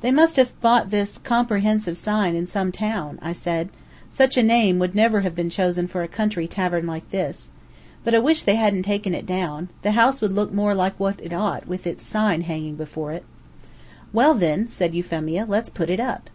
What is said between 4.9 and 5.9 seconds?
never have been chosen